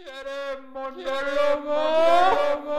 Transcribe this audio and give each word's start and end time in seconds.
¿Quieres 0.00 0.64
monólogo? 0.72 1.76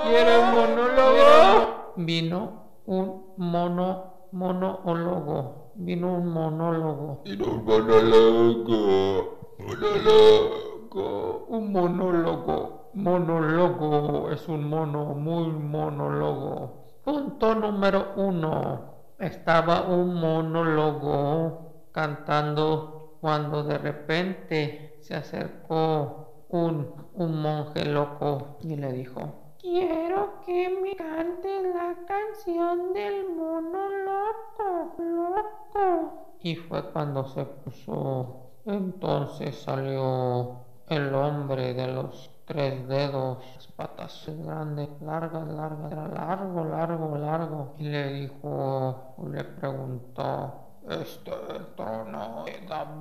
¿Quieres 0.09 0.43
monólogo? 0.53 1.93
Vino 1.97 2.39
un 2.87 3.33
mono, 3.37 4.27
monólogo. 4.31 5.71
Vino 5.75 6.15
un 6.15 6.27
monólogo. 6.33 7.21
Vino 7.23 7.45
un 7.45 7.63
monólogo. 7.63 9.37
Monólogo. 9.59 11.45
Un 11.49 11.71
monólogo. 11.71 12.89
Monólogo. 12.95 14.31
Es 14.31 14.47
un 14.47 14.67
mono, 14.67 15.05
muy 15.13 15.45
monólogo. 15.47 16.87
Punto 17.03 17.53
número 17.53 18.13
uno. 18.15 19.13
Estaba 19.19 19.81
un 19.81 20.15
monólogo 20.15 21.89
cantando 21.91 23.17
cuando 23.21 23.63
de 23.63 23.77
repente 23.77 24.97
se 25.01 25.13
acercó 25.15 26.20
un, 26.51 26.93
un 27.15 27.41
monje 27.41 27.85
loco 27.85 28.57
y 28.61 28.75
le 28.75 28.91
dijo, 28.91 29.55
quiero 29.59 30.41
que 30.45 30.69
me 30.81 30.95
cantes 30.95 31.63
la 31.73 31.95
canción 32.05 32.93
del 32.93 33.29
mono 33.29 33.89
loco, 33.89 34.95
loco. 34.97 36.37
Y 36.41 36.55
fue 36.55 36.83
cuando 36.91 37.25
se 37.25 37.45
puso, 37.45 38.51
entonces 38.65 39.55
salió 39.61 40.65
el 40.87 41.13
hombre 41.15 41.73
de 41.73 41.87
los 41.87 42.29
tres 42.45 42.85
dedos, 42.87 43.37
las 43.55 43.67
patas 43.67 44.25
grandes, 44.27 44.89
largas, 45.01 45.47
largas, 45.47 45.91
era 45.91 46.07
largo, 46.09 46.65
largo, 46.65 47.17
largo. 47.17 47.75
Y 47.77 47.83
le 47.83 48.13
dijo, 48.13 49.15
le 49.31 49.43
preguntó, 49.43 50.79
este 50.89 51.31
trono, 51.77 52.43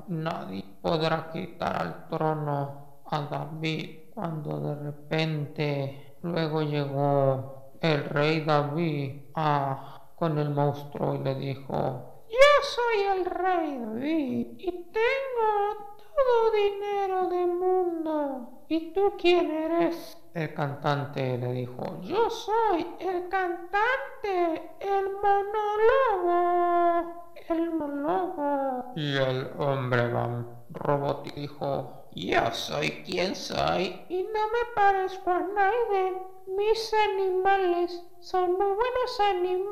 nadie 0.07 0.65
podrá 0.81 1.31
quitar 1.33 1.83
al 1.83 2.09
trono 2.09 2.90
a 3.11 3.23
David 3.23 4.11
cuando 4.15 4.61
de 4.61 4.75
repente 4.77 6.17
luego 6.23 6.63
llegó 6.63 7.75
el 7.81 8.05
rey 8.05 8.43
David 8.43 9.23
a, 9.35 10.13
con 10.17 10.39
el 10.39 10.51
monstruo 10.51 11.15
y 11.15 11.19
le 11.19 11.35
dijo, 11.35 12.25
yo 12.29 12.63
soy 12.63 13.19
el 13.19 13.25
rey 13.25 13.79
David 13.79 14.47
y 14.59 14.71
tengo 14.71 15.91
todo 15.99 16.53
dinero 16.53 17.29
del 17.29 17.49
mundo. 17.49 18.65
¿Y 18.69 18.93
tú 18.93 19.15
quién 19.19 19.51
eres? 19.51 20.17
El 20.33 20.55
cantante 20.55 21.39
le 21.39 21.53
dijo, 21.53 22.01
yo 22.03 22.31
soy 22.31 22.87
el 23.01 23.29
cantante, 23.29 24.77
el 24.79 25.07
monólogo, 25.15 26.53
el 27.49 27.71
monólogo. 27.73 28.93
Y 28.95 29.17
el 29.17 29.51
hombre 29.59 30.09
robot 30.71 31.35
dijo, 31.35 32.00
yo 32.15 32.53
soy 32.53 32.91
quien 33.05 33.35
soy 33.35 34.01
y 34.09 34.23
no 34.23 34.47
me 34.53 34.75
parezco 34.75 35.31
a 35.31 35.41
nadie. 35.41 36.17
Mis 36.47 36.93
animales 37.11 38.03
son 38.21 38.53
muy 38.53 38.67
buenos 38.67 39.21
animales. 39.21 39.71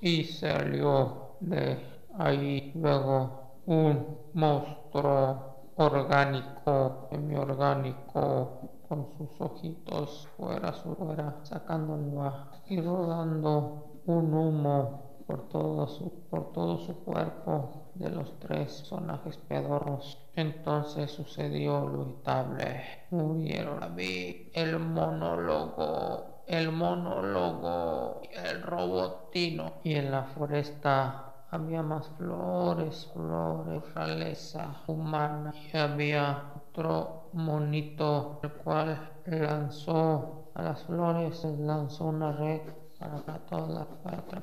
Y 0.00 0.24
salió 0.24 1.36
de 1.40 1.78
ahí 2.18 2.72
luego 2.74 3.62
un 3.66 4.18
monstruo 4.34 5.72
orgánico, 5.76 7.08
semiorgánico, 7.10 8.70
con 8.88 9.08
sus 9.16 9.40
ojitos 9.40 10.28
fuera, 10.36 10.72
fuera, 10.72 11.40
sacando 11.42 11.96
lengua 11.96 12.50
y 12.68 12.80
rodando 12.80 14.00
un 14.06 14.34
humo 14.34 15.03
por 15.26 15.48
todo 15.48 15.86
su, 15.86 16.10
por 16.30 16.52
todo 16.52 16.78
su 16.78 17.04
cuerpo 17.04 17.90
de 17.94 18.10
los 18.10 18.38
tres 18.38 18.80
personajes 18.80 19.36
pedorros. 19.48 20.18
Entonces 20.36 21.10
sucedió 21.10 21.86
lo 21.86 22.02
inevitable. 22.02 22.82
Murieron 23.10 23.82
a 23.82 23.88
mí 23.88 24.50
el 24.52 24.78
monólogo, 24.78 26.42
el 26.46 26.72
monólogo, 26.72 28.20
el 28.32 28.62
robotino. 28.62 29.72
Y 29.82 29.94
en 29.94 30.10
la 30.10 30.24
floresta 30.24 31.46
había 31.50 31.82
más 31.82 32.08
flores, 32.16 33.10
flores, 33.12 33.94
realeza 33.94 34.82
humana. 34.86 35.52
Y 35.72 35.76
había 35.76 36.52
otro 36.56 37.30
monito, 37.32 38.40
el 38.42 38.52
cual 38.52 39.10
lanzó 39.26 40.50
a 40.54 40.62
las 40.62 40.82
flores, 40.84 41.44
lanzó 41.44 42.06
una 42.06 42.32
red 42.32 42.60
para, 43.04 43.18
para 43.18 43.38
todas 43.46 43.68
las, 43.70 43.86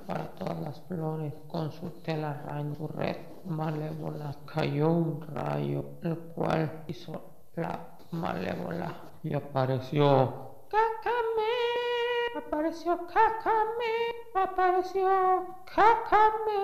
para 0.06 0.28
todas 0.36 0.60
las 0.62 0.82
flores 0.82 1.34
con 1.48 1.72
su 1.72 1.90
telaraña, 2.02 2.76
su 2.76 2.88
red 2.88 3.18
malévola. 3.46 4.36
Cayó 4.46 4.90
un 4.90 5.22
rayo, 5.34 5.84
el 6.04 6.18
cual 6.36 6.84
hizo 6.88 7.22
la 7.56 7.80
malévola. 8.12 8.94
Y 9.24 9.34
apareció 9.34 10.68
Cacame, 10.70 11.54
apareció 12.38 13.00
Cacame, 13.08 14.14
apareció 14.36 15.10
Cacame, 15.66 16.64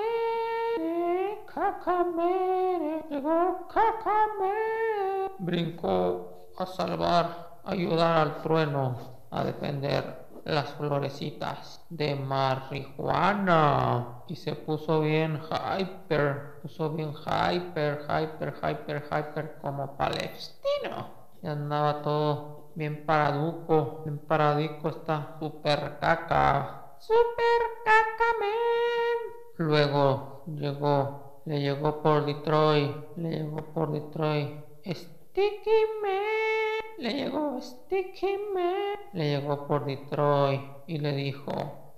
Cacame, 1.54 3.04
llegó 3.10 3.68
Cacame. 3.68 5.32
Brincó 5.40 6.52
a 6.58 6.66
salvar, 6.66 7.60
ayudar 7.66 8.18
al 8.18 8.42
trueno, 8.42 8.96
a 9.32 9.44
defender 9.44 10.27
las 10.48 10.74
florecitas 10.74 11.86
de 11.90 12.16
marihuana. 12.16 14.24
Y 14.28 14.36
se 14.36 14.56
puso 14.56 15.02
bien 15.02 15.40
hyper, 15.42 16.60
puso 16.62 16.92
bien 16.92 17.14
hyper, 17.14 18.02
hyper, 18.04 18.54
hyper, 18.56 19.04
hyper 19.12 19.58
como 19.62 19.98
palestino. 19.98 21.10
Y 21.42 21.48
andaba 21.48 22.02
todo 22.02 22.72
bien 22.76 23.06
paraduco, 23.06 24.02
bien 24.06 24.20
paradico 24.20 24.90
está 24.90 25.36
super 25.40 25.98
caca, 26.00 26.96
super 27.00 27.62
caca 27.84 28.26
man. 28.40 29.18
Luego 29.58 30.44
llegó, 30.48 31.42
le 31.46 31.62
llegó 31.62 32.02
por 32.02 32.26
Detroit, 32.26 32.96
le 33.18 33.30
llegó 33.30 33.58
por 33.74 33.92
Detroit, 33.92 34.64
Sticky 34.86 35.82
Man, 36.02 36.67
le 36.98 37.14
llegó 37.14 37.62
Sticky 37.62 38.38
Man, 38.54 38.98
le 39.14 39.40
llegó 39.40 39.68
por 39.68 39.86
Detroit 39.86 40.62
y 40.88 40.98
le 40.98 41.12
dijo, 41.14 41.52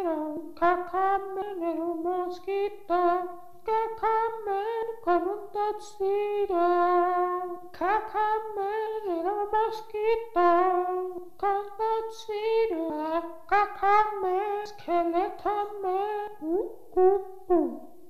era 0.00 0.12
un 0.12 0.54
cacame, 0.54 1.72
era 1.72 1.82
un 1.82 2.02
mosquito. 2.02 3.45
mosquito, 5.76 6.54
cacamele 7.70 9.20
a 9.20 9.46
mosquito, 9.52 10.48
con 11.36 11.64
mosquito, 11.78 13.22
cacamele. 13.46 14.46